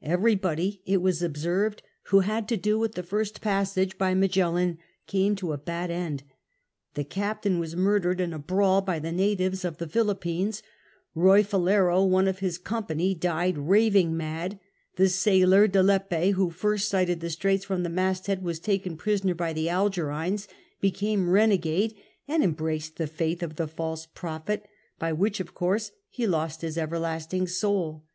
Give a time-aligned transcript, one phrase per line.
[0.00, 5.36] Everybody, it was observed, who had to do with the first passage by Magellan came
[5.36, 6.22] to a bad end.
[6.94, 10.62] The ca])tain was murdered in a brawl by tlic natives of the Philippines;
[11.14, 14.58] Ruy Falcro, one of his company, die<l raving mad;
[14.96, 18.96] the sailor De Lci)c, who first sighted the straits from the mast head, was tahcn
[18.96, 20.48] prisoner by the Algerines,
[20.80, 21.94] became renegade,
[22.26, 24.64] and em braced the faith of tlie False Prophet,
[24.98, 28.06] by which, of course, he lost his everlasting soul.